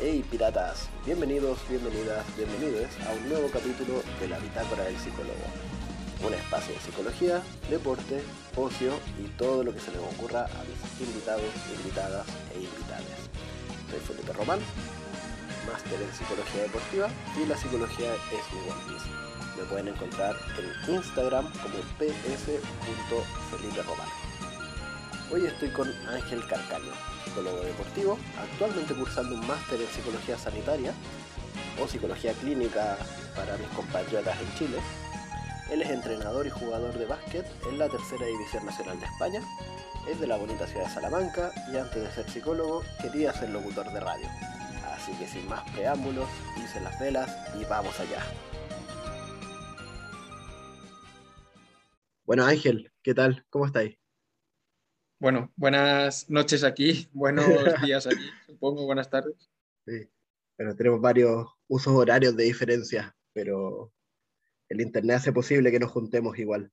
[0.00, 5.42] Hey piratas, bienvenidos, bienvenidas, bienvenidos a un nuevo capítulo de la Bitácora del Psicólogo.
[6.24, 8.22] Un espacio de psicología, deporte,
[8.54, 12.24] ocio y todo lo que se les ocurra a mis invitados, invitadas
[12.54, 13.28] e invitades.
[13.90, 14.60] Soy Felipe Román,
[15.66, 17.08] máster en psicología deportiva
[17.42, 19.02] y la psicología es mi One
[19.56, 24.08] Me pueden encontrar en Instagram como ps.feliperomán.
[25.32, 26.92] Hoy estoy con Ángel Carcaño,
[27.38, 30.92] psicólogo deportivo, actualmente cursando un máster en psicología sanitaria
[31.80, 32.98] o psicología clínica
[33.36, 34.78] para mis compatriotas en Chile.
[35.70, 39.42] Él es entrenador y jugador de básquet en la tercera división nacional de España.
[40.08, 43.92] Es de la bonita ciudad de Salamanca y antes de ser psicólogo quería ser locutor
[43.92, 44.26] de radio.
[44.92, 48.22] Así que sin más preámbulos, hice las velas y vamos allá.
[52.24, 53.44] Bueno Ángel, ¿qué tal?
[53.48, 53.96] ¿Cómo estáis?
[55.20, 57.44] Bueno, buenas noches aquí, buenos
[57.84, 59.50] días aquí, supongo, buenas tardes.
[59.84, 60.08] Sí,
[60.56, 63.92] bueno, tenemos varios usos horarios de diferencia, pero
[64.68, 66.70] el Internet hace posible que nos juntemos igual.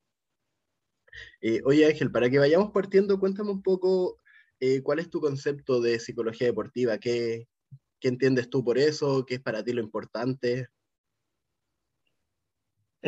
[1.40, 4.20] Eh, oye Ángel, para que vayamos partiendo, cuéntame un poco
[4.60, 7.48] eh, cuál es tu concepto de psicología deportiva, ¿Qué,
[7.98, 10.68] qué entiendes tú por eso, qué es para ti lo importante.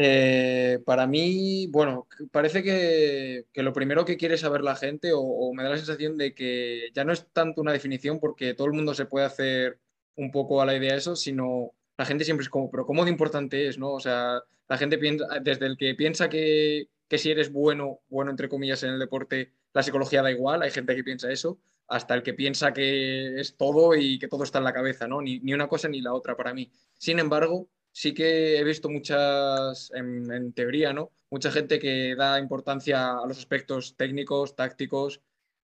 [0.00, 5.64] Eh, para mí, bueno, parece que, lo primero que quiere saber la gente, o, me
[5.64, 8.94] da la sensación de que ya no es tanto una definición, porque todo el mundo
[8.94, 9.80] se puede hacer
[10.14, 13.04] un poco a la idea de eso, sino la gente siempre es como, pero ¿cómo
[13.04, 13.76] de importante es?
[13.76, 13.90] ¿no?
[13.92, 18.48] O sea, la gente piensa, desde el que piensa que, si eres bueno, bueno entre
[18.48, 22.22] comillas en el deporte, la psicología da igual, hay gente que piensa eso, hasta el
[22.22, 25.20] que piensa que es todo y que todo está en la cabeza, ¿no?
[25.22, 26.70] Ni una cosa ni la otra para mí.
[26.98, 27.68] Sin embargo,
[27.98, 31.10] sí que he visto muchas, en, teoría, ¿no?
[31.30, 35.20] Mucha gente que da importancia a los aspectos técnicos, tácticos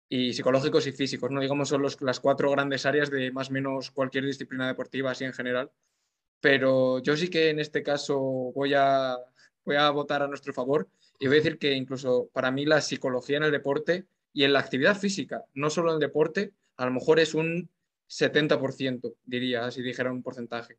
[0.09, 1.43] y psicológicos y físicos, ¿no?
[1.43, 5.35] Digamos, son las cuatro grandes áreas de más o menos cualquier disciplina deportiva, así en
[5.35, 5.73] general.
[6.41, 9.19] Pero yo sí que en este caso voy a,
[9.67, 10.89] voy a votar a nuestro favor
[11.21, 14.55] y voy a decir que incluso para mí la psicología en el deporte y en
[14.55, 17.69] la actividad física, no solo en el deporte, a lo mejor es un
[18.09, 20.79] 70%, diría, si dijera un porcentaje.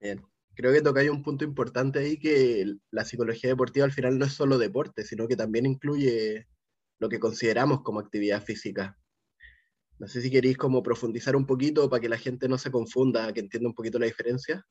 [0.00, 0.22] Bien.
[0.54, 4.32] Creo que toca un punto importante ahí que la psicología deportiva al final no es
[4.32, 6.48] solo deporte, sino que también incluye
[6.98, 8.98] lo que consideramos como actividad física.
[9.98, 13.32] No sé si queréis como profundizar un poquito para que la gente no se confunda,
[13.32, 14.66] que entienda un poquito la diferencia.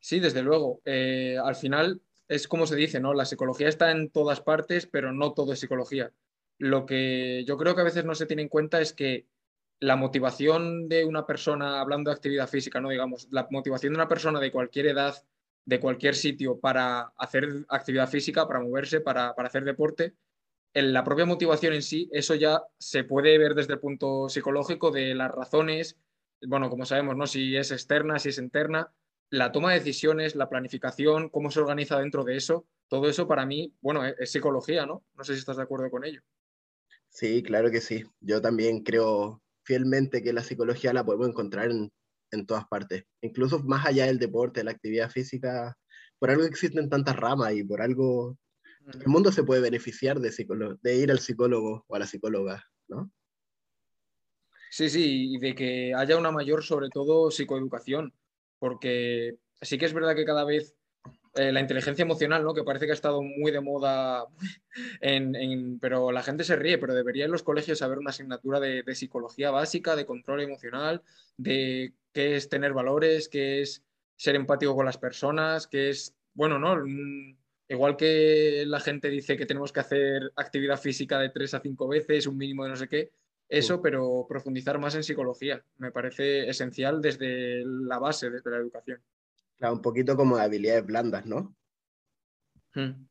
[0.00, 0.80] Sí, desde luego.
[0.84, 3.14] Eh, al final es como se dice, ¿no?
[3.14, 6.12] La psicología está en todas partes, pero no todo es psicología.
[6.58, 9.26] Lo que yo creo que a veces no se tiene en cuenta es que
[9.80, 14.08] la motivación de una persona, hablando de actividad física, no digamos, la motivación de una
[14.08, 15.14] persona de cualquier edad,
[15.64, 20.14] de cualquier sitio para hacer actividad física, para moverse, para, hacer deporte,
[20.72, 24.90] en la propia motivación en sí, eso ya se puede ver desde el punto psicológico
[24.90, 25.96] de las razones,
[26.46, 27.26] bueno, como sabemos, ¿no?
[27.26, 28.92] Si es externa, si es interna,
[29.30, 33.46] la toma de decisiones, la planificación, cómo se organiza dentro de eso, todo eso para
[33.46, 35.02] mí, bueno, es, es psicología, ¿no?
[35.14, 36.22] No sé si estás de acuerdo con ello.
[37.08, 38.04] Sí, claro que sí.
[38.20, 41.92] Yo también creo fielmente que la psicología la podemos encontrar en,
[42.30, 45.76] en todas partes, incluso más allá del deporte, de la actividad física,
[46.18, 48.38] por algo existen tantas ramas y por algo
[48.86, 50.30] el mundo se puede beneficiar de,
[50.80, 53.10] de ir al psicólogo o a la psicóloga, ¿no?
[54.70, 58.12] Sí, sí, y de que haya una mayor, sobre todo, psicoeducación,
[58.58, 60.75] porque sí que es verdad que cada vez
[61.36, 62.54] eh, la inteligencia emocional, ¿no?
[62.54, 64.26] que parece que ha estado muy de moda,
[65.00, 68.82] en, pero la gente se ríe, pero debería en los colegios haber una asignatura de,
[68.94, 71.02] psicología básica, de control emocional,
[71.36, 73.82] de qué es tener valores, qué es
[74.16, 76.76] ser empático con las personas, qué es, bueno, ¿no?
[76.76, 77.36] Mm,
[77.68, 81.88] igual que la gente dice que tenemos que hacer actividad física de tres a cinco
[81.88, 83.10] veces, un mínimo de no sé qué,
[83.48, 89.00] eso, pero profundizar más en psicología me parece esencial desde la base, desde la educación.
[89.58, 91.56] Claro, un poquito como de habilidades blandas, ¿no?
[92.74, 93.08] Hmm.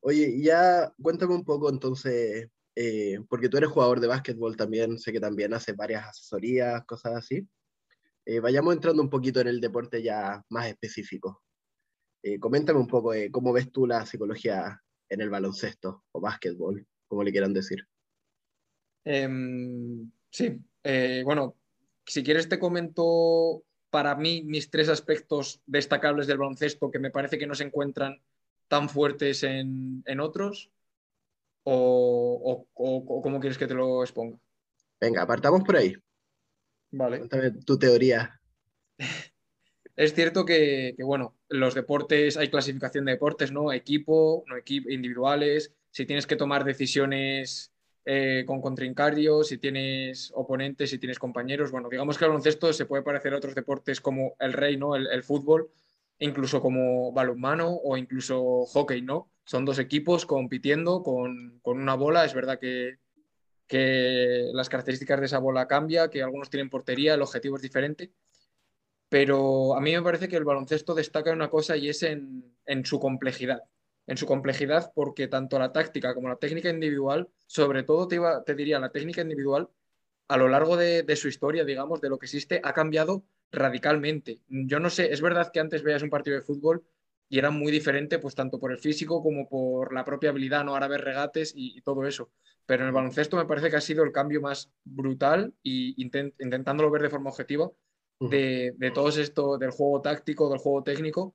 [0.00, 5.12] Oye, ya cuéntame un poco entonces, eh, porque tú eres jugador de básquetbol también, sé
[5.12, 7.46] que también haces varias asesorías, cosas así.
[8.24, 11.42] Eh, vayamos entrando un poquito en el deporte ya más específico.
[12.22, 17.22] Eh, coméntame un poco cómo ves tú la psicología en el baloncesto o básquetbol, como
[17.22, 17.86] le quieran decir.
[19.04, 20.60] Em, sí,
[21.24, 21.56] bueno,
[22.06, 27.38] si quieres te comento para mí mis tres aspectos destacables del baloncesto que me parece
[27.38, 28.20] que no se encuentran
[28.68, 30.70] tan fuertes en, otros?
[31.64, 34.38] O, cómo quieres que te lo exponga?
[35.00, 35.96] Venga, apartamos por ahí.
[36.90, 37.18] Vale.
[37.18, 38.40] Cuéntame tu teoría.
[39.96, 43.72] es cierto que, bueno, los deportes, hay clasificación de deportes, ¿no?
[43.72, 45.74] Equipo, no equipo, individuales.
[45.90, 47.72] Si tienes que tomar decisiones
[48.10, 51.70] eh, con contrincarios, si tienes oponentes, si tienes compañeros.
[51.70, 54.96] Bueno, digamos que el baloncesto se puede parecer a otros deportes como el rey, ¿no?
[54.96, 55.70] El, fútbol,
[56.18, 59.30] incluso como balonmano o incluso hockey, ¿no?
[59.44, 62.24] Son dos equipos compitiendo con, una bola.
[62.24, 62.96] Es verdad que,
[63.66, 68.10] que las características de esa bola cambian, que algunos tienen portería, el objetivo es diferente.
[69.10, 72.56] Pero a mí me parece que el baloncesto destaca en una cosa y es en,
[72.64, 73.64] en su complejidad
[74.08, 78.42] en su complejidad porque tanto la táctica como la técnica individual, sobre todo te, iba,
[78.42, 79.68] te diría la técnica individual,
[80.28, 84.40] a lo largo de, su historia, digamos, de lo que existe, ha cambiado radicalmente.
[84.48, 86.84] Yo no sé, es verdad que antes veías un partido de fútbol
[87.28, 90.72] y era muy diferente, pues tanto por el físico como por la propia habilidad, ¿no?
[90.72, 92.30] Ahora ver regates y, todo eso.
[92.64, 96.90] Pero en el baloncesto me parece que ha sido el cambio más brutal y intentándolo
[96.90, 97.70] ver de forma objetiva
[98.20, 101.34] de, de todo esto, del juego táctico, del juego técnico,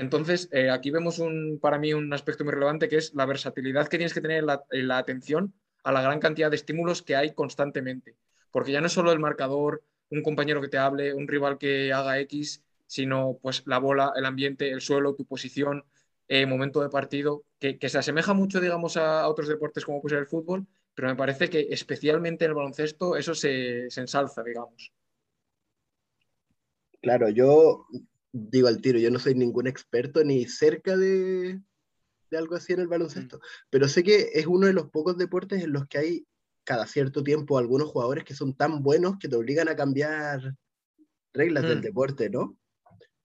[0.00, 3.86] entonces, eh, aquí vemos un, para mí un aspecto muy relevante que es la versatilidad
[3.86, 5.52] que tienes que tener en la, atención
[5.84, 8.16] a la gran cantidad de estímulos que hay constantemente.
[8.50, 11.92] Porque ya no es solo el marcador, un compañero que te hable, un rival que
[11.92, 15.84] haga X, sino pues la bola, el ambiente, el suelo, tu posición,
[16.28, 20.20] eh, momento de partido, que, se asemeja mucho, digamos, a, otros deportes como puede ser
[20.20, 24.92] el fútbol, pero me parece que especialmente en el baloncesto eso se, se ensalza, digamos.
[27.02, 27.86] Claro, yo
[28.32, 31.60] digo al tiro, yo no soy ningún experto ni cerca de,
[32.32, 33.40] algo así en el baloncesto, mm.
[33.70, 36.26] pero sé que es uno de los pocos deportes en los que hay
[36.64, 40.54] cada cierto tiempo algunos jugadores que son tan buenos que te obligan a cambiar
[41.32, 41.82] reglas del mm.
[41.82, 42.56] deporte, ¿no?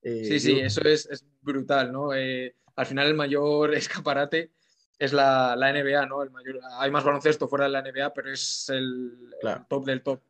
[0.01, 2.13] Eh, sí, sí, eso es, brutal, ¿no?
[2.13, 4.51] Eh, al final el mayor escaparate
[4.97, 6.23] es la, NBA, ¿no?
[6.23, 9.33] El mayor, hay más baloncesto fuera de la NBA, pero es el,
[9.67, 10.21] top del top.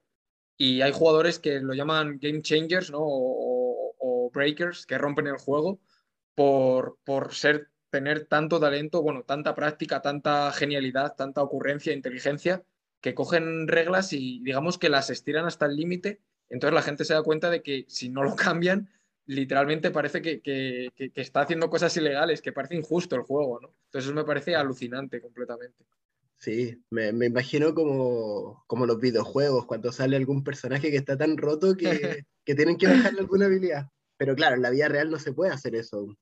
[0.57, 2.99] Y hay jugadores que lo llaman game changers, ¿no?
[4.35, 5.79] Breakers que rompen el juego
[6.35, 12.63] por, por ser, tener tanto talento, bueno, tanta práctica, tanta genialidad, tanta ocurrencia, inteligencia,
[13.01, 16.21] que cogen reglas y digamos que las estiran hasta el límite.
[16.49, 18.89] Entonces la gente se da cuenta de que si no lo cambian,
[19.27, 23.73] literalmente parece que, que, que, está haciendo cosas ilegales, que parece injusto el juego, ¿no?
[23.85, 25.85] Entonces eso me parece alucinante completamente.
[26.37, 31.37] Sí, me, me imagino como, como, los videojuegos, cuando sale algún personaje que está tan
[31.37, 31.87] roto que,
[32.45, 33.87] que tienen que bajarle alguna habilidad.
[34.17, 36.17] Pero claro, en la vida real no se puede hacer eso.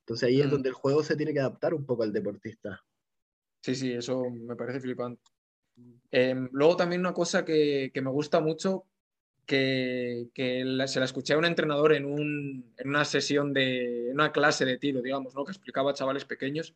[0.00, 0.50] Entonces ahí es mm.
[0.50, 2.84] donde el juego se tiene que adaptar un poco al deportista.
[3.62, 5.22] Sí, sí, eso me parece flipante.
[6.10, 8.84] Em, luego también una cosa que, me gusta mucho,
[9.44, 12.04] que, se la escuché a un entrenador en,
[12.84, 15.44] una sesión de, en una clase de tiro, digamos, ¿no?
[15.44, 16.74] que explicaba a chavales pequeños,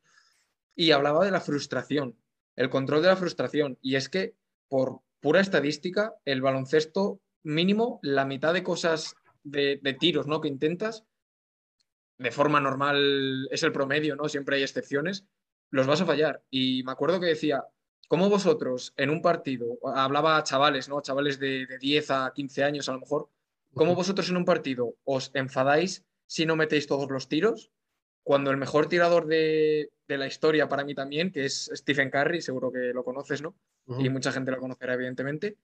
[0.75, 2.17] y hablaba de la frustración,
[2.57, 3.79] el control de la frustración.
[3.81, 4.35] Y es que,
[4.69, 10.41] por pura estadística, el baloncesto mínimo, la mitad de cosas de, tiros ¿no?
[10.41, 11.05] que intentas,
[12.19, 14.29] de forma normal es el promedio, ¿no?
[14.29, 15.27] Siempre hay excepciones,
[15.71, 16.43] los vas a fallar.
[16.51, 17.65] Y me acuerdo que decía,
[18.09, 21.01] ¿cómo vosotros en un partido, hablaba a chavales, ¿no?
[21.01, 23.31] Chavales de, de 10 a 15 años a lo mejor,
[23.75, 27.71] ¿cómo vosotros en un partido os enfadáis si no metéis todos los tiros?
[28.23, 32.43] Cuando el mejor tirador de, de la historia para mí también, que es Stephen Curry,
[32.43, 33.55] seguro que lo conoces, ¿no?
[33.99, 35.57] Y mucha gente lo conocerá, evidentemente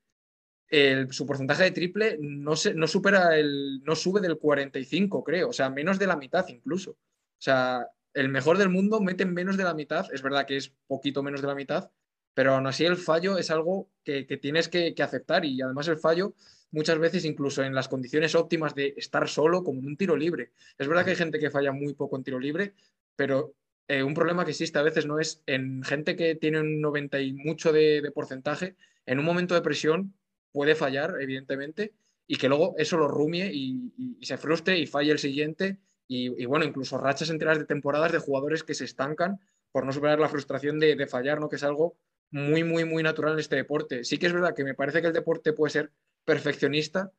[1.11, 5.53] su porcentaje de triple no, se, no supera el, no sube del 45, creo, o
[5.53, 6.93] sea, menos de la mitad incluso.
[6.93, 10.73] O sea, el mejor del mundo mete menos de la mitad, es verdad que es
[10.87, 11.91] poquito menos de la mitad,
[12.35, 16.35] pero aún así el fallo es algo que, tienes que, aceptar y además el fallo
[16.71, 20.53] muchas veces incluso en las condiciones óptimas de estar solo como en un tiro libre.
[20.77, 22.75] Es verdad que hay gente que falla muy poco en tiro libre,
[23.15, 23.55] pero
[23.89, 27.21] eh, un problema que existe a veces no es en gente que tiene un 90
[27.21, 28.77] y mucho de porcentaje,
[29.07, 30.15] en un momento de presión
[30.57, 31.93] puede fallar, evidentemente,
[32.27, 35.77] y que luego eso lo rumie y, se frustre y falle el siguiente.
[36.09, 39.39] Y, bueno, incluso rachas enteras de temporadas de jugadores que se estancan
[39.71, 41.51] por no superar la frustración de, fallar, ¿no?
[41.51, 41.99] Que es algo
[42.31, 44.03] muy, muy, muy natural en este deporte.
[44.03, 45.93] Sí que es verdad que me parece que el deporte puede ser
[46.25, 47.13] perfeccionista,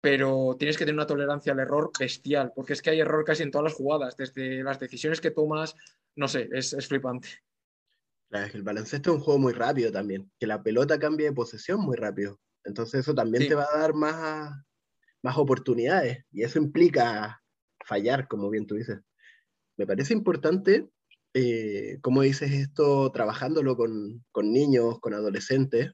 [0.00, 3.42] pero tienes que tener una tolerancia al error bestial, porque es que hay error casi
[3.42, 5.74] en todas las jugadas, desde las decisiones que tomas,
[6.14, 7.28] no sé, es, es flipante.
[8.30, 11.96] El baloncesto es un juego muy rápido también, que la pelota cambia de posesión muy
[11.96, 12.40] rápido.
[12.64, 14.52] Entonces eso también te va a dar más,
[15.22, 17.40] más oportunidades y eso implica
[17.84, 18.98] fallar, como bien tú dices.
[19.76, 20.88] Me parece importante,
[21.34, 25.92] eh, como dices esto, trabajándolo con, con, niños, con adolescentes,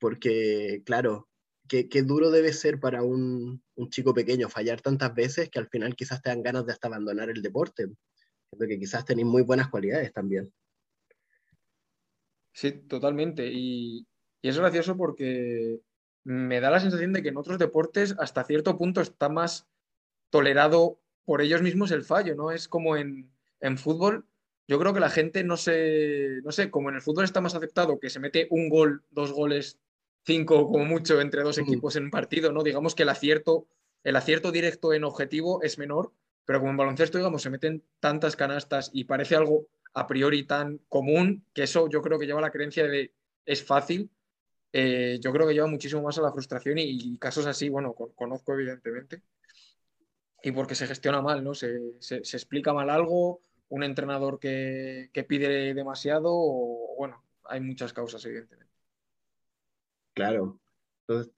[0.00, 1.28] porque claro,
[1.68, 5.68] qué, qué duro debe ser para un, un, chico pequeño fallar tantas veces que al
[5.68, 7.86] final quizás te dan ganas de hasta abandonar el deporte,
[8.50, 10.52] porque quizás tenéis muy buenas cualidades también.
[12.52, 13.48] Sí, totalmente.
[13.52, 14.06] Y,
[14.42, 15.80] es gracioso porque
[16.24, 19.68] me da la sensación de que en otros deportes hasta cierto punto está más
[20.30, 22.50] tolerado por ellos mismos el fallo, ¿no?
[22.50, 23.30] Es como en,
[23.76, 24.26] fútbol,
[24.66, 27.54] yo creo que la gente no se, no sé, como en el fútbol está más
[27.54, 29.78] aceptado que se mete un gol, dos goles,
[30.24, 32.62] cinco como mucho entre dos equipos en un partido, ¿no?
[32.62, 33.66] Digamos que el acierto,
[34.04, 36.12] el acierto directo en objetivo es menor,
[36.46, 40.78] pero como en baloncesto, digamos, se meten tantas canastas y parece algo a priori tan
[40.88, 43.12] común que eso yo creo que lleva la creencia de
[43.44, 44.10] es fácil.
[44.72, 48.54] Eh, yo creo que lleva muchísimo más a la frustración y, casos así, bueno, conozco
[48.54, 49.22] evidentemente.
[50.42, 51.54] Y porque se gestiona mal, ¿no?
[51.54, 58.72] se explica mal algo un entrenador que, pide demasiado o, bueno, hay muchas causas, evidentemente.
[60.12, 60.60] Claro.
[61.06, 61.32] Entonces,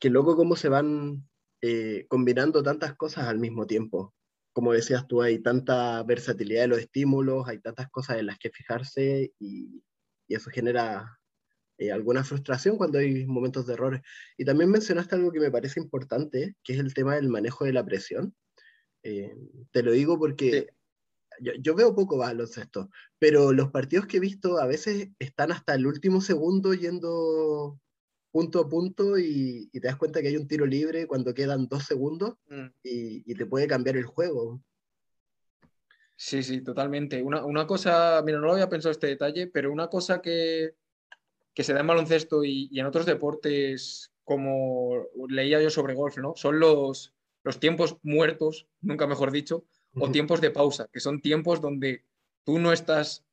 [0.00, 1.28] qué loco cómo se van
[1.60, 4.14] eh, combinando tantas cosas al mismo tiempo.
[4.54, 8.50] Como decías tú, hay tanta versatilidad de los estímulos, hay tantas cosas en las que
[8.50, 9.82] fijarse y,
[10.26, 11.20] eso genera
[11.76, 14.00] eh, alguna frustración cuando hay momentos de errores.
[14.38, 17.74] Y también mencionaste algo que me parece importante, que es el tema del manejo de
[17.74, 18.34] la presión.
[19.02, 19.36] Eh,
[19.70, 20.68] te lo digo porque
[21.40, 25.86] yo, veo poco baloncesto, pero los partidos que he visto a veces están hasta el
[25.86, 27.78] último segundo yendo
[28.34, 31.84] punto a punto y, te das cuenta que hay un tiro libre cuando quedan dos
[31.84, 32.66] segundos mm.
[32.82, 34.60] y, te puede cambiar el juego.
[36.16, 37.22] Sí, sí, totalmente.
[37.22, 40.74] Una, cosa, mira, no lo había pensado este detalle, pero una cosa que,
[41.54, 46.18] que se da en baloncesto y, y, en otros deportes, como leía yo sobre golf,
[46.18, 46.34] ¿no?
[46.34, 47.14] Son los,
[47.44, 49.64] los tiempos muertos, nunca mejor dicho,
[49.94, 52.04] o tiempos de pausa, que son tiempos donde
[52.42, 53.24] tú no estás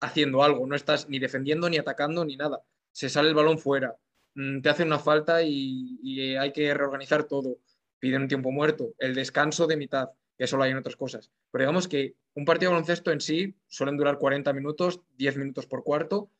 [0.00, 2.64] haciendo algo, no estás ni defendiendo, ni atacando, ni nada.
[2.90, 3.96] Se sale el balón fuera,
[4.34, 7.58] te hacen una falta y, hay que reorganizar todo.
[7.98, 11.30] Piden un tiempo muerto, el descanso de mitad, que eso lo hay en otras cosas.
[11.50, 15.66] Pero digamos que un partido de baloncesto en sí suelen durar 40 minutos, 10 minutos
[15.66, 16.30] por cuarto,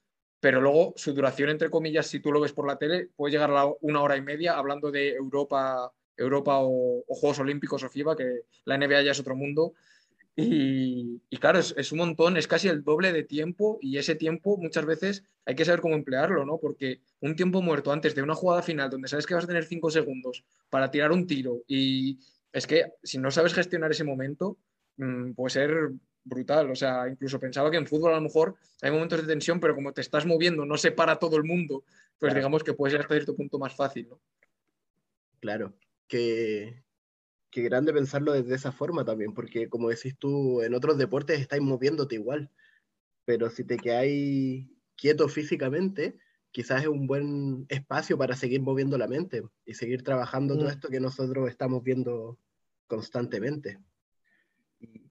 [0.41, 3.51] pero luego su duración, entre comillas, si tú lo ves por la tele, puede llegar
[3.51, 8.43] a una hora y media hablando de Europa Europa o, Juegos Olímpicos o FIBA, que
[8.65, 9.75] la NBA ya es otro mundo.
[10.41, 14.87] Y, claro, es, un montón, es casi el doble de tiempo y ese tiempo muchas
[14.87, 16.59] veces hay que saber cómo emplearlo, ¿no?
[16.59, 19.65] Porque un tiempo muerto antes de una jugada final donde sabes que vas a tener
[19.65, 22.21] cinco segundos para tirar un tiro y
[22.53, 24.59] es que si no sabes gestionar ese momento,
[24.99, 25.91] mm, puede ser
[26.23, 26.71] brutal.
[26.71, 29.75] O sea, incluso pensaba que en fútbol a lo mejor hay momentos de tensión, pero
[29.75, 31.83] como te estás moviendo, no se para todo el mundo,
[32.17, 34.21] pues digamos que puede ser hasta cierto punto más fácil, ¿no?
[35.41, 35.75] Claro
[36.07, 36.85] que,
[37.53, 42.15] grande pensarlo desde esa forma también, porque como decís tú, en otros deportes estáis moviéndote
[42.15, 42.51] igual,
[43.25, 46.19] pero si te quedáis quieto físicamente,
[46.51, 50.73] quizás es un buen espacio para seguir moviendo la mente y seguir trabajando todo mm.
[50.73, 52.39] esto que nosotros estamos viendo
[52.87, 53.79] constantemente.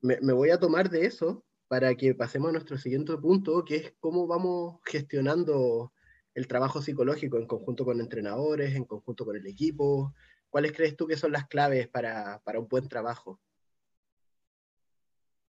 [0.01, 3.75] Me, me, voy a tomar de eso para que pasemos a nuestro siguiente punto, que
[3.75, 5.91] es cómo vamos gestionando
[6.33, 10.13] el trabajo psicológico en conjunto con entrenadores, en conjunto con el equipo,
[10.49, 13.39] ¿Cuáles crees tú que son las claves para, un buen trabajo?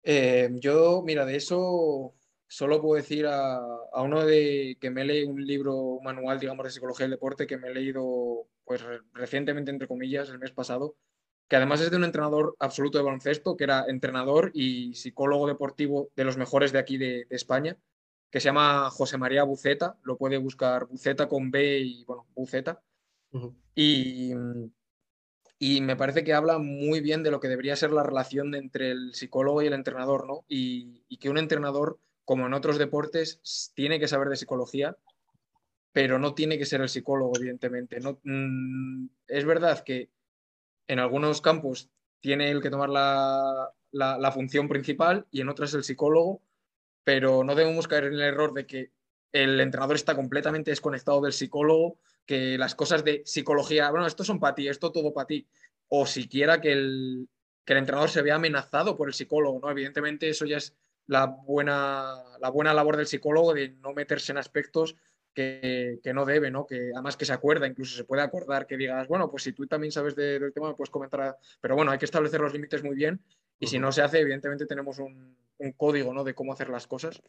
[0.03, 2.13] Eh, yo, mira, de eso
[2.48, 3.60] solo puedo decir a,
[4.01, 7.58] uno de que me leí un libro, un manual, digamos, de psicología del deporte que
[7.58, 10.98] me he leído pues recientemente, entre comillas, el mes pasado,
[11.48, 16.10] que además es de un entrenador absoluto de baloncesto, que era entrenador y psicólogo deportivo
[16.15, 17.77] de los mejores de aquí de, España,
[18.29, 22.84] que se llama José María Buceta, lo puede buscar Buceta con B y, bueno, Buceta.
[23.75, 24.34] Y
[25.60, 28.91] y me parece que habla muy bien de lo que debería ser la relación entre
[28.91, 30.46] el psicólogo y el entrenador, ¿no?
[30.48, 34.96] Y, que un entrenador, como en otros deportes, tiene que saber de psicología,
[35.91, 38.00] pero no tiene que ser el psicólogo, evidentemente.
[38.00, 40.12] No, mm, es verdad que
[40.88, 41.89] en algunos campos
[42.20, 46.44] tiene el que tomar la, la, función principal y en otros el psicólogo,
[47.03, 48.91] pero no debemos caer en el error de que
[49.32, 54.39] el entrenador está completamente desconectado del psicólogo, que las cosas de psicología, bueno, esto son
[54.39, 55.48] para ti, esto todo para ti,
[55.88, 57.29] o siquiera que el,
[57.65, 59.72] que el entrenador se vea amenazado por el psicólogo, ¿no?
[59.72, 60.75] Evidentemente eso ya es
[61.07, 64.98] la buena, la buena labor del psicólogo de no meterse en aspectos
[65.34, 66.67] que, que, no debe, ¿no?
[66.67, 69.65] Que además que se acuerda, incluso se puede acordar que digas, bueno, pues si tú
[69.65, 71.38] también sabes del tema, me puedes comentar.
[71.62, 73.22] Pero bueno, hay que establecer los límites muy bien
[73.60, 76.24] y si no se hace, evidentemente tenemos un, un, código, ¿no?
[76.24, 77.22] De cómo hacer las cosas.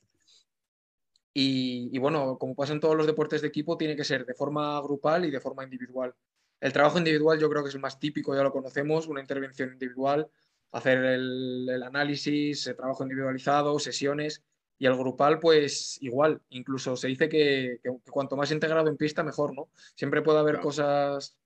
[1.40, 4.80] Y, bueno, como pasa en todos los deportes de equipo, tiene que ser de forma
[4.80, 6.12] grupal y de forma individual.
[6.60, 9.72] El trabajo individual yo creo que es el más típico, ya lo conocemos, una intervención
[9.72, 10.28] individual,
[10.72, 14.42] hacer el, análisis, el trabajo individualizado, sesiones,
[14.78, 17.78] y el grupal, pues igual, incluso se dice que,
[18.10, 19.68] cuanto más integrado en pista, mejor, ¿no?
[19.94, 21.36] Siempre puede haber cosas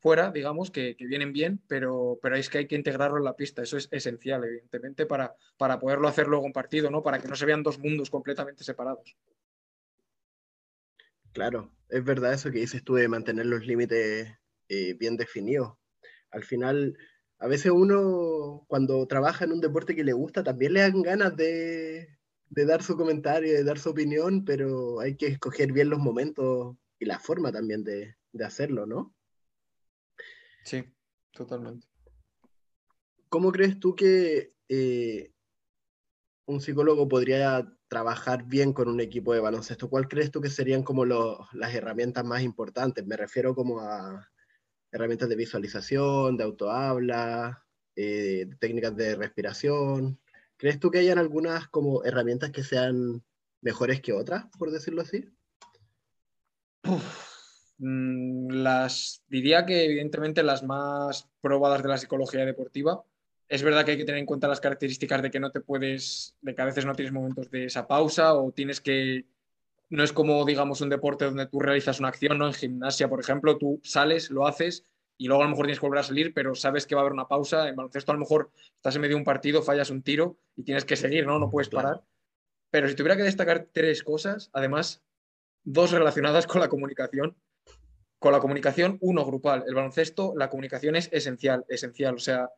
[0.00, 3.62] fuera, digamos, que, vienen bien, pero, pero es que hay que integrarlo en la pista.
[3.62, 7.02] Eso es esencial, evidentemente, para, para poderlo hacer luego en partido, ¿no?
[7.02, 9.16] Para que no se vean dos mundos completamente separados.
[11.32, 14.32] Claro, es verdad eso que dices tú de mantener los límites
[14.68, 15.74] eh, bien definidos.
[16.30, 16.96] Al final,
[17.38, 21.36] a veces uno cuando trabaja en un deporte que le gusta, también le dan ganas
[21.36, 26.00] de, de dar su comentario, de dar su opinión, pero hay que escoger bien los
[26.00, 29.14] momentos y la forma también de, de hacerlo, ¿no?
[30.70, 30.84] Sí,
[31.32, 31.88] totalmente.
[33.28, 35.32] ¿Cómo crees tú que eh,
[36.46, 39.90] un psicólogo podría trabajar bien con un equipo de baloncesto?
[39.90, 43.04] ¿Cuál crees tú que serían como las herramientas más importantes?
[43.04, 44.30] Me refiero como a
[44.92, 50.20] herramientas de visualización, de autohabla, eh, técnicas de respiración.
[50.56, 53.24] ¿Crees tú que hayan algunas como herramientas que sean
[53.60, 55.28] mejores que otras, por decirlo así?
[56.84, 57.29] Mm,
[57.80, 63.02] las diría que evidentemente las más probadas de la psicología deportiva.
[63.48, 66.36] Es verdad que hay que tener en cuenta las características de que no te puedes,
[66.42, 69.24] de que a veces no tienes momentos de esa pausa o tienes que,
[69.88, 72.46] no es como digamos un deporte donde tú realizas una acción, ¿no?
[72.46, 74.84] En gimnasia, por ejemplo, tú sales, lo haces
[75.16, 77.02] y luego a lo mejor tienes que volver a salir, pero sabes que va a
[77.02, 77.68] haber una pausa.
[77.68, 80.62] En baloncesto a lo mejor estás en medio de un partido, fallas un tiro y
[80.62, 81.38] tienes que seguir, ¿no?
[81.38, 82.02] No puedes parar.
[82.70, 85.02] Pero si tuviera que destacar tres cosas, además,
[85.64, 87.36] dos relacionadas con la comunicación,
[88.20, 89.64] con la comunicación, uno grupal.
[89.66, 92.14] El baloncesto, la comunicación es esencial, esencial.
[92.14, 92.50] O sea,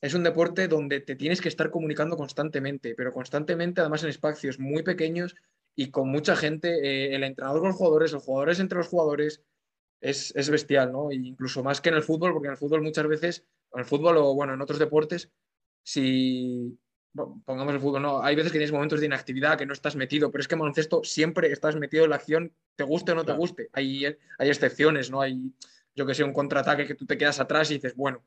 [0.00, 4.60] es un deporte donde te tienes que estar comunicando constantemente, pero constantemente, además en espacios
[4.60, 5.34] muy pequeños
[5.74, 9.42] y con mucha gente, eh, el entrenador con los jugadores, los jugadores entre los jugadores,
[10.00, 11.12] es, es, bestial, ¿no?
[11.12, 14.16] incluso más que en el fútbol, porque en el fútbol muchas veces, en el fútbol
[14.16, 15.30] o bueno, en otros deportes,
[15.82, 16.78] si
[17.14, 20.30] pongamos el fútbol, no, hay veces que tienes momentos de inactividad, que no estás metido,
[20.30, 23.24] pero es que en baloncesto siempre estás metido en la acción, te guste o no
[23.24, 23.68] te guste.
[23.72, 25.20] Hay, hay excepciones, ¿no?
[25.20, 25.52] Hay,
[25.94, 28.22] yo que sé, un contraataque que tú te quedas atrás y dices, bueno,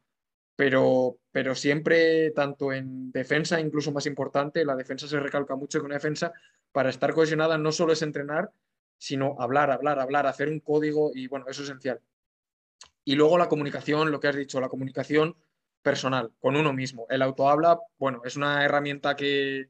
[0.55, 5.85] pero, pero siempre, tanto en defensa, incluso más importante, la defensa se recalca mucho que
[5.85, 6.33] una defensa,
[6.71, 8.51] para estar cohesionada, no solo es entrenar,
[8.97, 11.99] sino hablar, hablar, hablar, hacer un código y bueno, eso es esencial.
[13.05, 15.35] Y luego la comunicación, lo que has dicho, la comunicación
[15.83, 17.05] personal, con uno mismo.
[17.09, 19.69] El autohabla, bueno, es una herramienta que,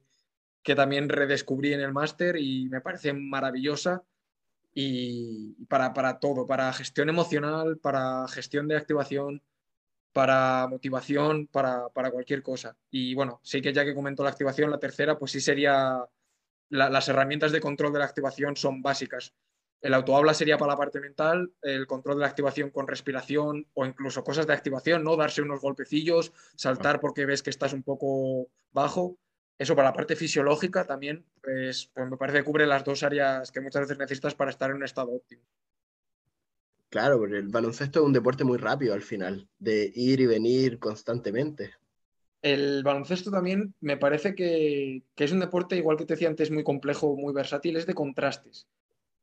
[0.62, 4.03] que también redescubrí en el máster y me parece maravillosa
[4.74, 9.43] y para, para, todo, para gestión emocional, para gestión de activación,
[10.13, 12.78] para motivación, para, para, cualquier cosa.
[12.89, 16.06] Y bueno, sí que ya que comentó la activación, la tercera, pues sí sería,
[16.69, 19.34] las herramientas de control de la activación son básicas.
[19.84, 23.86] El autohabla sería para la parte mental, el control de la activación con respiración o
[23.86, 25.17] incluso cosas de activación, ¿no?
[25.17, 29.17] Darse unos golpecillos, saltar porque ves que estás un poco bajo.
[29.58, 33.52] Eso para la parte fisiológica también, pues, pues me parece que cubre las dos áreas
[33.52, 35.43] que muchas veces necesitas para estar en un estado óptimo.
[36.88, 40.80] Claro, porque el baloncesto es un deporte muy rápido al final, de ir y venir
[40.80, 41.74] constantemente.
[42.41, 46.52] El baloncesto también me parece que, que, es un deporte, igual que te decía antes,
[46.52, 48.65] muy complejo, muy versátil, es de contrastes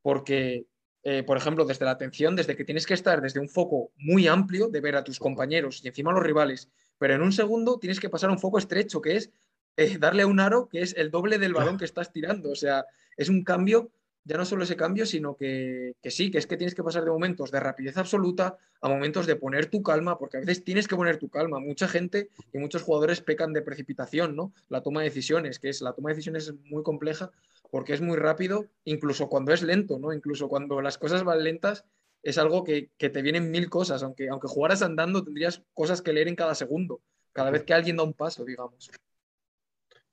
[0.02, 0.66] porque,
[1.02, 4.26] eh, por ejemplo, desde la atención, desde que tienes que estar desde un foco muy
[4.28, 7.78] amplio de ver a tus compañeros y encima a los rivales, pero en un segundo
[7.78, 9.30] tienes que pasar a un foco estrecho, que es
[9.76, 12.50] eh, darle a un aro que es el doble del balón que estás tirando.
[12.50, 12.84] O sea,
[13.16, 13.90] es un cambio
[14.24, 17.10] ya no solo ese cambio, sino que, sí, que es que tienes que pasar de
[17.10, 20.96] momentos de rapidez absoluta a momentos de poner tu calma, porque a veces tienes que
[20.96, 21.58] poner tu calma.
[21.58, 24.52] Mucha gente y muchos jugadores pecan de precipitación, ¿no?
[24.68, 27.30] La toma de decisiones, que es la toma de decisiones es muy compleja
[27.70, 30.12] porque es muy rápido, incluso cuando es lento, ¿no?
[30.12, 31.85] Incluso cuando las cosas van lentas,
[32.22, 36.28] es algo que, te vienen mil cosas, aunque, aunque jugaras andando tendrías cosas que leer
[36.28, 37.00] en cada segundo,
[37.33, 38.90] cada vez que alguien da un paso, digamos.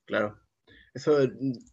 [0.06, 0.40] Claro,
[0.94, 1.18] eso,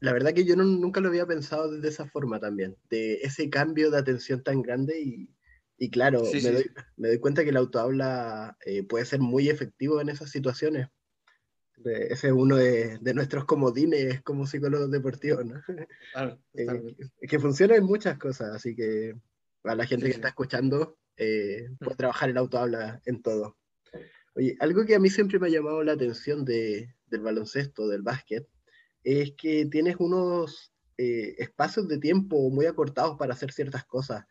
[0.00, 3.90] la verdad que yo nunca lo había pensado de esa forma también, de ese cambio
[3.90, 5.30] de atención tan grande y,
[5.78, 10.00] y claro, me, Doy, me, Doy, cuenta que el autohabla eh, puede ser muy efectivo
[10.00, 10.88] en esas situaciones.
[11.84, 15.60] Ese es uno de, de, nuestros comodines como psicólogos deportivos, ¿no?
[16.12, 16.94] Claro, eh,
[17.28, 19.14] que funciona en muchas cosas, así que
[19.64, 21.96] a la gente que está escuchando eh, puede mm.
[21.96, 23.56] trabajar el autohabla en todo.
[24.34, 28.02] Oye, algo que a mí siempre me ha llamado la atención de, del baloncesto, del
[28.02, 28.48] básquet,
[29.04, 34.24] es que tienes unos eh, espacios de tiempo muy acortados para hacer ciertas cosas.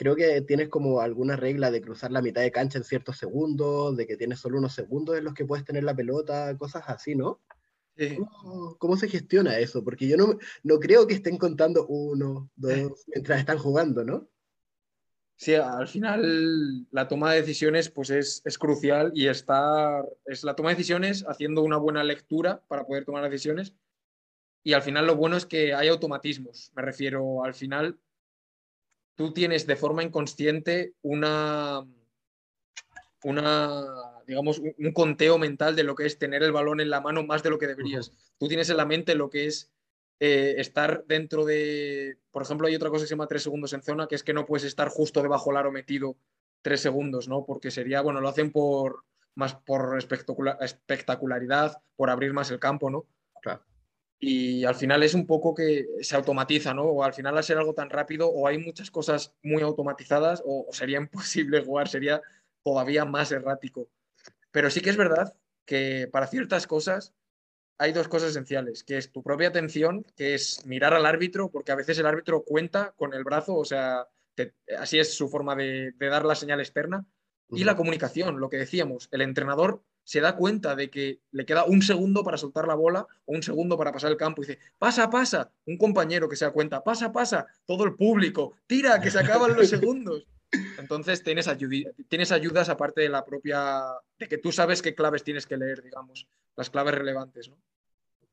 [0.00, 3.98] Creo que tienes como alguna regla de cruzar la mitad de cancha en ciertos segundos,
[3.98, 7.14] de que tienes solo unos segundos en los que puedes tener la pelota, cosas así,
[7.14, 7.42] ¿no?
[8.78, 9.84] ¿Cómo, se gestiona eso?
[9.84, 14.26] Porque yo no, no creo que estén contando uno, dos, mientras están jugando, ¿no?
[15.36, 20.56] Sí, al final la toma de decisiones pues es, es, crucial y estar, es la
[20.56, 23.74] toma de decisiones haciendo una buena lectura para poder tomar decisiones
[24.62, 26.72] y al final lo bueno es que hay automatismos.
[26.74, 27.98] Me refiero, al final
[29.20, 31.86] tú tienes de forma inconsciente una,
[33.22, 33.84] una
[34.26, 37.42] digamos, un conteo mental de lo que es tener el balón en la mano más
[37.42, 38.12] de lo que deberías.
[38.38, 39.70] Tú tienes en la mente lo que es
[40.20, 43.82] eh, estar dentro de, por ejemplo, hay otra cosa que se llama tres segundos en
[43.82, 46.16] zona, que es que no puedes estar justo debajo del aro metido
[46.62, 47.44] tres segundos, ¿no?
[47.44, 49.04] Porque sería, bueno, lo hacen por
[49.34, 53.04] más por espectacularidad, por abrir más el campo, ¿no?
[53.42, 53.69] Claro
[54.22, 56.84] y al final es un poco que se automatiza, ¿no?
[56.84, 60.66] O al final al ser algo tan rápido o hay muchas cosas muy automatizadas o,
[60.72, 62.20] sería imposible jugar, sería
[62.62, 63.88] todavía más errático.
[64.50, 67.14] Pero sí que es verdad que para ciertas cosas
[67.78, 71.72] hay dos cosas esenciales, que es tu propia atención, que es mirar al árbitro, porque
[71.72, 74.06] a veces el árbitro cuenta con el brazo, o sea,
[74.78, 77.06] así es su forma de, dar la señal externa,
[77.48, 81.64] y la comunicación, lo que decíamos, el entrenador se da cuenta de que le queda
[81.64, 84.58] un segundo para soltar la bola o un segundo para pasar el campo y dice,
[84.78, 89.10] pasa, pasa, un compañero que se da cuenta, pasa, pasa, todo el público, tira, que
[89.10, 90.26] se acaban los segundos.
[90.78, 91.48] Entonces tienes,
[92.08, 93.82] tienes ayudas aparte de la propia,
[94.18, 97.56] de que tú sabes qué claves tienes que leer, digamos, las claves relevantes, ¿no?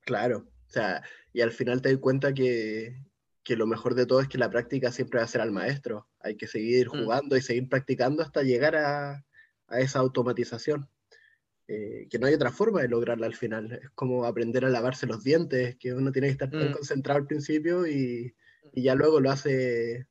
[0.01, 1.03] Claro, o sea,
[1.33, 3.03] y al final te das cuenta que,
[3.43, 6.07] que lo mejor de todo es que la práctica siempre va a ser al maestro.
[6.19, 7.03] Hay que seguir mm.
[7.03, 9.25] jugando y seguir practicando hasta llegar a,
[9.67, 10.89] a esa automatización.
[11.69, 13.73] Eh, que no hay otra forma de lograrla al final.
[13.73, 16.73] Es como aprender a lavarse los dientes, que uno tiene que estar tan mm.
[16.73, 18.33] concentrado al principio y,
[18.71, 20.07] y, ya luego lo hace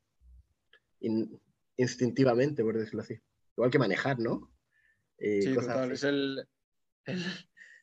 [1.78, 3.18] instintivamente, por decirlo así.
[3.56, 4.52] Igual que manejar, ¿no?
[5.16, 5.92] Eh, sí, total.
[5.92, 6.46] Es el,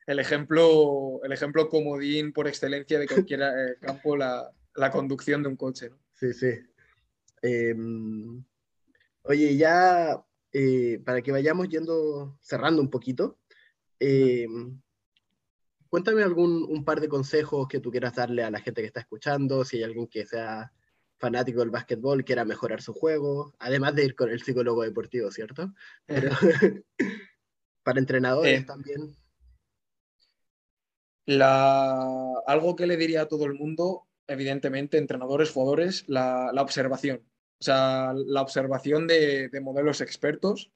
[0.05, 5.49] el, ejemplo, el ejemplo comodín por excelencia de cualquier eh, campo, la, la, conducción de
[5.49, 5.89] un coche.
[5.89, 5.97] ¿no?
[6.13, 6.51] Sí, sí.
[7.41, 8.43] Em,
[9.23, 10.23] oye, ya
[11.03, 13.39] para que vayamos yendo, cerrando un poquito,
[14.05, 14.47] eh,
[15.87, 18.99] cuéntame algún un par de consejos que tú quieras darle a la gente que está
[18.99, 20.73] escuchando, si hay alguien que sea
[21.19, 25.73] fanático del básquetbol, quiera mejorar su juego, además de ir con el psicólogo deportivo, ¿cierto?
[26.05, 26.31] Pero
[27.83, 29.15] para entrenadores eh, también.
[31.25, 37.23] La, algo que le diría a todo el mundo, evidentemente, entrenadores, jugadores, la, la observación.
[37.61, 40.71] O sea, la observación de, de, modelos expertos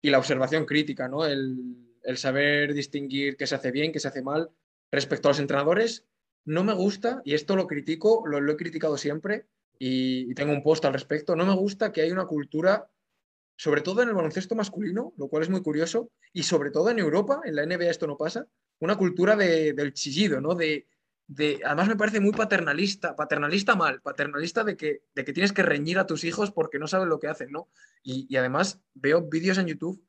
[0.00, 1.26] y la observación crítica, ¿no?
[1.26, 4.50] El, el saber distinguir qué se hace bien, qué se hace mal.
[4.90, 6.06] Respecto a los entrenadores,
[6.44, 9.46] no me gusta, y esto lo critico, lo, he criticado siempre,
[9.78, 12.88] y, tengo un post al respecto, no me gusta que hay una cultura,
[13.56, 16.98] sobre todo en el baloncesto masculino, lo cual es muy curioso, y sobre todo en
[16.98, 18.46] Europa, en la NBA esto no pasa,
[18.78, 20.54] una cultura del chillido, ¿no?
[20.54, 20.86] De,
[21.26, 25.62] de, además me parece muy paternalista, paternalista mal, paternalista de que, de que tienes que
[25.62, 27.68] reñir a tus hijos porque no saben lo que hacen, ¿no?
[28.02, 30.04] Y, y además veo vídeos en YouTube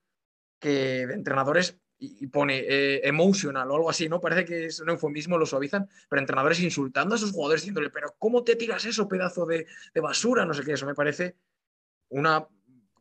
[0.60, 4.20] que de entrenadores y, pone eh, emotional o algo así, ¿no?
[4.20, 8.16] Parece que es un eufemismo, lo suavizan, pero entrenadores insultando a sus jugadores diciéndole, pero
[8.20, 9.66] ¿cómo te tiras eso, pedazo de,
[10.02, 10.46] basura?
[10.46, 11.36] No sé qué, eso me parece
[12.10, 12.48] una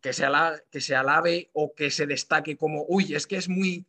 [0.00, 3.48] que se, alabe, que se alabe o que se destaque como, uy, es que es
[3.48, 3.86] muy,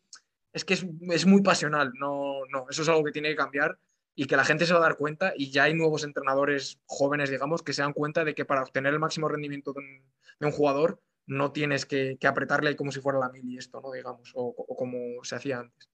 [0.53, 3.77] es que es, muy pasional, no, no, eso es algo que tiene que cambiar
[4.15, 7.29] y que la gente se va a dar cuenta y ya hay nuevos entrenadores jóvenes,
[7.29, 11.01] digamos, que se dan cuenta de que para obtener el máximo rendimiento de un jugador
[11.27, 13.91] no tienes que, apretarle como si fuera la mili esto, ¿no?
[13.91, 15.89] Digamos, o, como se hacía antes.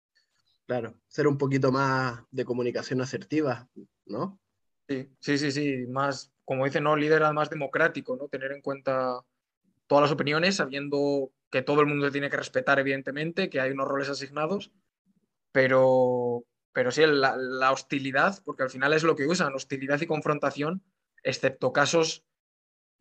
[0.66, 3.68] Claro, ser un poquito más de comunicación asertiva,
[4.06, 4.40] ¿no?
[4.88, 6.96] Sí, sí, sí, sí, más, como dicen, ¿no?
[6.96, 8.28] Líder más democrático, ¿no?
[8.28, 9.20] Tener en cuenta
[9.88, 13.88] todas las opiniones, sabiendo que todo el mundo tiene que respetar, evidentemente, que hay unos
[13.88, 14.72] roles asignados,
[15.52, 20.08] pero, pero sí, la, la hostilidad, porque al final es lo que usan, hostilidad y
[20.08, 20.84] confrontación,
[21.24, 22.26] excepto casos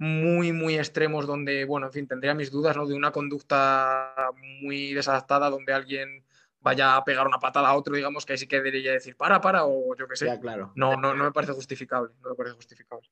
[0.00, 2.86] muy, muy extremos donde, bueno, en fin, tendría mis dudas, ¿no?
[2.86, 4.14] De una conducta
[4.62, 6.24] muy desadaptada donde alguien
[6.58, 9.42] vaya a pegar una patada a otro, digamos, que ahí sí que debería decir, para,
[9.42, 10.40] para, o yo qué sé.
[10.40, 10.72] claro.
[10.74, 13.10] No, no, no me parece justificable, no me parece justificable.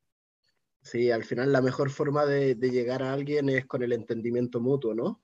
[0.81, 4.95] Sí, al final la mejor forma de, llegar a alguien es con el entendimiento mutuo,
[4.95, 5.23] ¿no?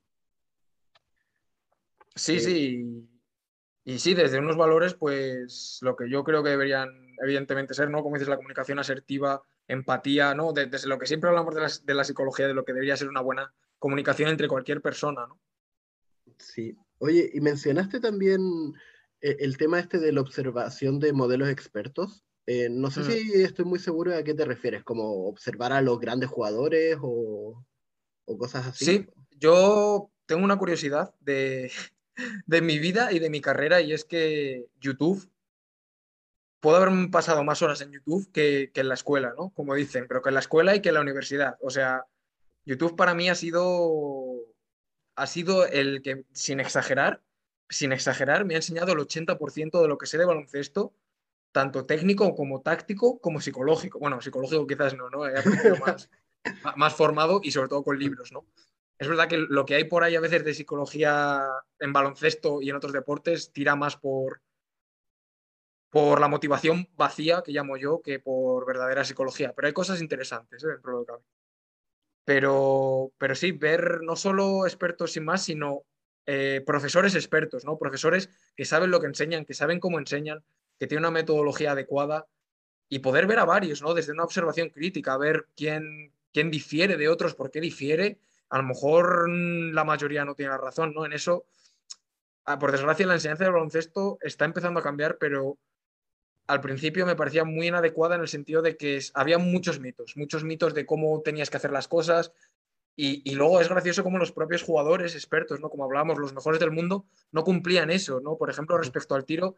[2.14, 3.09] Sí, sí.
[3.85, 6.90] Y sí, desde unos valores, pues lo que yo creo que deberían
[7.22, 8.03] evidentemente ser, ¿no?
[8.03, 10.53] Como dices, la comunicación asertiva, empatía, ¿no?
[10.53, 13.53] Desde lo que siempre hablamos de la, psicología, de lo que debería ser una buena
[13.79, 15.40] comunicación entre cualquier persona, ¿no?
[16.38, 16.77] Sí.
[16.98, 18.40] Oye, y mencionaste también
[19.20, 22.24] eh, el tema este de la observación de modelos expertos.
[22.46, 25.81] Eh, no sé si estoy muy seguro de a qué te refieres, como observar a
[25.81, 27.64] los grandes jugadores o,
[28.38, 28.85] cosas así.
[28.85, 29.07] Sí,
[29.38, 31.70] yo tengo una curiosidad de,
[32.46, 35.27] de mi vida y de mi carrera y es que YouTube
[36.64, 39.50] puedo haber pasado más horas en YouTube que, en la escuela, ¿no?
[39.50, 41.59] Como dicen, pero que en la escuela y que en la universidad.
[41.61, 42.07] O sea,
[42.64, 44.33] YouTube para mí ha sido,
[45.14, 47.20] ha sido el que, sin exagerar,
[47.68, 50.94] sin exagerar, me ha enseñado el 80% de lo que sé de baloncesto,
[51.53, 53.98] tanto técnico como táctico, como psicológico.
[53.98, 55.27] Bueno, psicológico quizás no, ¿no?
[55.27, 55.35] He
[55.81, 56.09] más,
[56.77, 58.46] más formado y sobre todo con libros, ¿no?
[58.98, 61.46] Es verdad que lo que hay por ahí a veces de psicología
[61.79, 64.40] en baloncesto y en otros deportes tira más por,
[65.94, 69.52] por la motivación vacía, que llamo yo, que por verdadera psicología.
[69.54, 70.66] Pero hay cosas interesantes ¿eh?
[70.66, 71.24] dentro de lo que.
[72.24, 75.85] Pero, pero sí, ver no solo expertos sin más, sino
[76.26, 77.78] eh, profesores expertos, ¿no?
[77.78, 80.42] Profesores que saben lo que enseñan, que saben cómo enseñan,
[80.80, 82.26] que tiene una metodología adecuada
[82.88, 83.94] y poder ver a varios, ¿no?
[83.94, 88.18] Desde una observación crítica, ver quién, quién difiere de otros, por qué difiere.
[88.48, 91.07] A lo mejor mm, la mayoría no tiene razón, ¿no?
[91.07, 91.46] En eso,
[92.46, 95.57] ah, por desgracia, la enseñanza del baloncesto está empezando a cambiar, pero
[96.46, 100.44] al principio me parecía muy inadecuada en el sentido de que había muchos mitos, muchos
[100.44, 102.33] mitos de cómo tenías que hacer las cosas.
[102.96, 105.68] Y, y, luego es gracioso como los propios jugadores expertos, ¿no?
[105.68, 108.37] Como hablábamos, los mejores del mundo, no cumplían eso, ¿no?
[108.37, 109.57] Por ejemplo, respecto al tiro,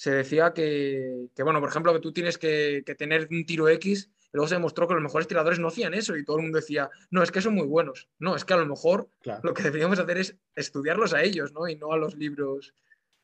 [0.00, 4.48] se decía que, bueno, por ejemplo, que tú tienes que, tener un tiro X, luego
[4.48, 7.22] se demostró que los mejores tiradores no hacían eso y todo el mundo decía, no,
[7.22, 8.08] es que son muy buenos.
[8.18, 9.10] No, es que a lo mejor
[9.42, 11.68] lo que deberíamos hacer es estudiarlos a ellos, ¿no?
[11.68, 12.72] Y no a los libros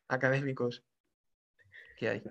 [0.08, 0.82] académicos
[1.96, 2.22] que hay.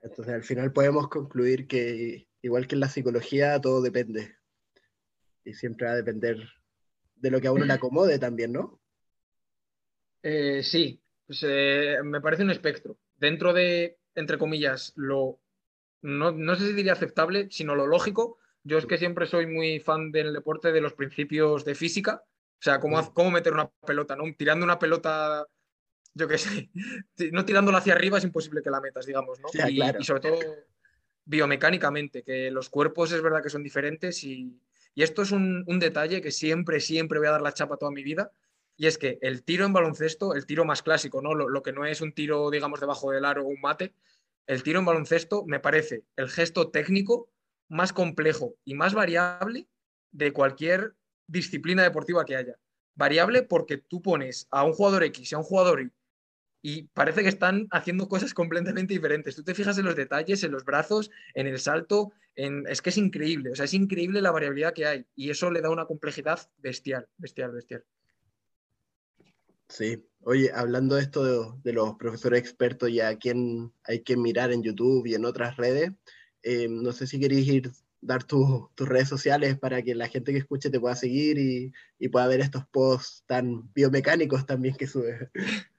[0.00, 4.36] Entonces, al final podemos concluir que, igual que en la psicología, todo depende.
[5.44, 6.38] Y siempre va a depender
[7.16, 8.80] de lo que a uno le acomode también, ¿no?
[10.22, 15.40] Eh, sí, pues, eh, me parece un espectro dentro de, entre comillas, lo,
[16.02, 18.38] no, sé si diría aceptable, sino lo lógico.
[18.62, 22.62] Yo es que siempre soy muy fan del deporte de los principios de física, o
[22.62, 24.24] sea, cómo, cómo meter una pelota, ¿no?
[24.36, 25.46] Tirando una pelota,
[26.14, 26.70] yo qué sé,
[27.32, 29.48] no tirándola hacia arriba es imposible que la metas, digamos, ¿no?
[29.68, 30.38] y, sobre todo
[31.24, 34.60] biomecánicamente, que los cuerpos es verdad que son diferentes y,
[34.96, 38.02] esto es un, un, detalle que siempre, siempre voy a dar la chapa toda mi
[38.02, 38.32] vida,
[38.78, 41.34] y es que el tiro en baloncesto, el tiro más clásico, ¿no?
[41.34, 43.92] Lo, que no es un tiro, digamos, debajo del aro o un mate,
[44.46, 47.28] el tiro en baloncesto me parece el gesto técnico
[47.68, 49.66] más complejo y más variable
[50.12, 50.94] de cualquier
[51.26, 52.56] disciplina deportiva que haya.
[52.94, 55.92] Variable porque tú pones a un jugador X y a un jugador Y
[56.62, 59.36] y parece que están haciendo cosas completamente diferentes.
[59.36, 62.66] Tú te fijas en los detalles, en los brazos, en el salto, en...
[62.68, 65.60] es que es increíble, o sea, es increíble la variabilidad que hay y eso le
[65.60, 67.84] da una complejidad bestial, bestial, bestial.
[69.68, 74.50] Sí, oye, hablando de esto de, los profesores expertos y a quién hay que mirar
[74.50, 75.92] en YouTube y en otras redes,
[76.42, 80.38] eh, no sé si queréis ir dar tus redes sociales para que la gente que
[80.38, 85.28] escuche te pueda seguir y, pueda ver estos posts tan biomecánicos también que subes.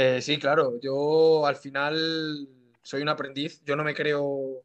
[0.00, 2.48] Eh, sí, claro, yo al final
[2.82, 4.62] soy un aprendiz, yo no me creo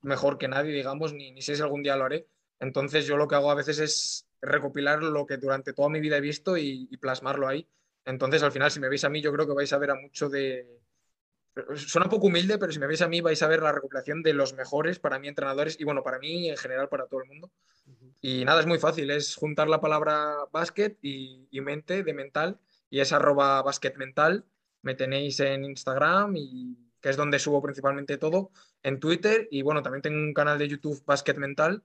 [0.00, 2.26] mejor que nadie, digamos, ni, ni sé si algún día lo haré.
[2.58, 6.16] Entonces yo lo que hago a veces es recopilar lo que durante toda mi vida
[6.16, 7.68] he visto y, plasmarlo ahí.
[8.06, 9.94] Entonces, al final, si me veis a mí, yo creo que vais a ver a
[9.94, 10.66] mucho de...
[11.74, 14.32] Suena poco humilde, pero si me veis a mí, vais a ver la recopilación de
[14.32, 17.50] los mejores para mí entrenadores y, bueno, para mí en general, para todo el mundo.
[18.22, 22.58] Y nada, es muy fácil, es juntar la palabra básquet y, mente de mental
[22.88, 24.46] y es arroba basket mental.
[24.82, 29.82] Me tenéis en Instagram y que es donde subo principalmente todo, en Twitter y bueno,
[29.82, 31.82] también tengo un canal de YouTube Basket Mental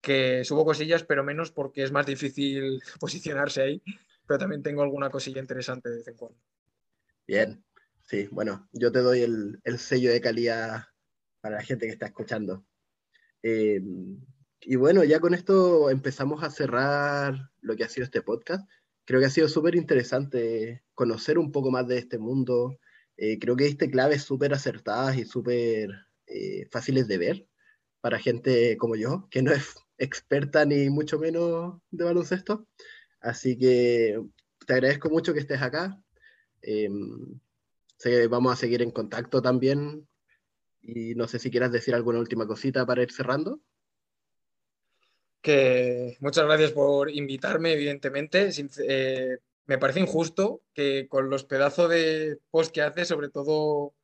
[0.00, 3.82] que subo cosillas, pero menos porque es más difícil posicionarse ahí,
[4.26, 6.38] pero también tengo alguna cosilla interesante de vez en cuando.
[7.26, 7.64] Bien,
[8.02, 10.84] sí, bueno, yo te doy el, sello de calidad
[11.40, 12.64] para la gente que está escuchando.
[13.42, 13.80] Eh,
[14.60, 18.68] y bueno, ya con esto empezamos a cerrar lo que ha sido este podcast.
[19.04, 22.78] Creo que ha sido súper interesante conocer un poco más de este mundo.
[23.16, 25.90] Eh, creo que este claves súper acertadas y súper
[26.28, 27.46] eh, fáciles de ver
[28.00, 32.68] para gente como yo, que no es experta ni mucho menos de baloncesto.
[33.20, 34.22] Así que
[34.64, 36.00] te agradezco mucho que estés acá.
[36.62, 37.40] Em,
[37.96, 40.06] sé que vamos a seguir en contacto también.
[40.82, 43.60] Y no sé si quieras decir alguna última cosita para ir cerrando.
[45.40, 48.50] Que muchas gracias por invitarme, evidentemente.
[48.88, 53.94] Eh, me parece injusto que con los pedazos de post que haces, sobre todo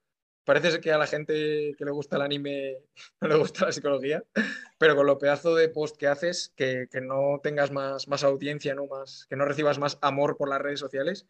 [0.49, 2.79] parece que a la gente que le gusta el anime
[3.21, 4.25] no le gusta la psicología,
[4.79, 8.87] pero con lo pedazo de post que haces, que, no tengas más, más audiencia, ¿no?
[8.87, 11.27] Más, que no recibas más amor por las redes sociales.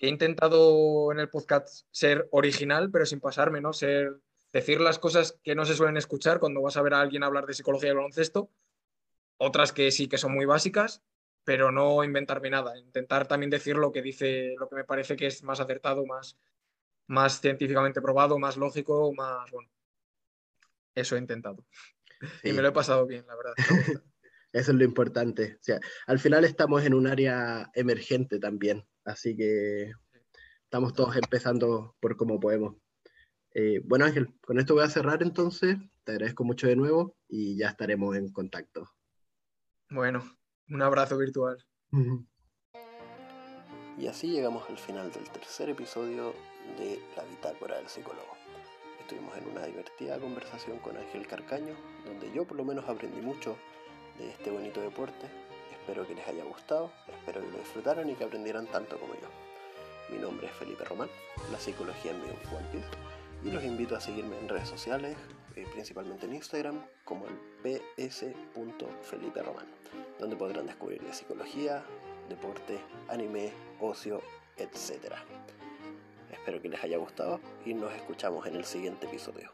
[0.00, 3.72] He intentado en el podcast ser original, pero sin pasarme, ¿no?
[3.72, 4.14] Ser,
[4.52, 7.46] decir las cosas que no se suelen escuchar cuando vas a ver a alguien hablar
[7.46, 8.48] de psicología y baloncesto,
[9.38, 11.02] otras que sí que son muy básicas,
[11.50, 15.26] pero no inventarme nada, intentar también decir lo que dice, lo que me parece que
[15.26, 16.38] es más acertado, más,
[17.08, 19.68] más científicamente probado, más lógico, más, bueno,
[20.94, 21.66] eso he intentado.
[22.44, 23.54] Y me lo he pasado bien, la verdad.
[24.52, 25.54] eso es lo importante.
[25.54, 29.92] O sea, al final estamos en un área emergente también, así que
[30.62, 32.76] estamos todos empezando por como podemos.
[33.54, 35.78] Eh, bueno, Ángel, con esto voy a cerrar entonces.
[36.04, 38.88] Te agradezco mucho de nuevo y ya estaremos en contacto.
[39.88, 40.22] Bueno,
[40.70, 41.58] un abrazo virtual.
[43.98, 46.32] Y así llegamos al final del tercer episodio
[46.78, 48.36] de La Bitácora del Psicólogo.
[49.00, 51.74] Estuvimos en una divertida conversación con Ángel Carcaño,
[52.06, 53.56] donde yo por lo menos aprendí mucho
[54.18, 55.26] de este bonito deporte.
[55.72, 59.28] Espero que les haya gustado, espero que lo disfrutaran y que aprendieran tanto como yo.
[60.10, 61.08] Mi nombre es Felipe Román,
[61.50, 62.88] la psicología en mi One Piece,
[63.44, 65.16] y los invito a seguirme en redes sociales,
[65.56, 69.66] eh, principalmente en Instagram, como el ps.feliperomán,
[70.18, 71.84] donde podrán descubrir de psicología,
[72.28, 74.22] deporte, anime, ocio,
[74.56, 75.14] etc.
[76.30, 79.50] Espero que les haya gustado y nos escuchamos en el siguiente episodio.